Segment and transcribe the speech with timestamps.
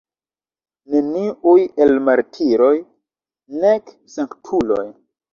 [0.93, 2.69] Neniuj el martiroj,
[3.65, 4.81] nek sanktuloj.